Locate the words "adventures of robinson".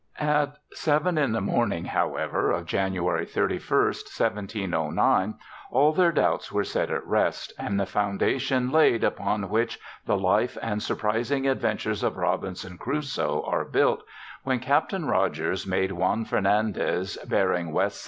11.47-12.79